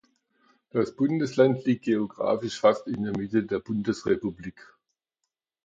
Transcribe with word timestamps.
Das 0.71 0.95
Bundesland 0.95 1.63
liegt 1.65 1.85
geographisch 1.85 2.59
fast 2.59 2.87
in 2.87 3.03
der 3.03 3.15
Mitte 3.15 3.43
der 3.43 3.59
Bundesrepublik 3.59 4.59